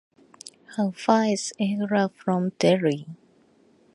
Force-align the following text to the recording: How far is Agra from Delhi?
How 0.77 0.89
far 0.89 1.25
is 1.25 1.53
Agra 1.59 2.09
from 2.09 2.53
Delhi? 2.57 3.05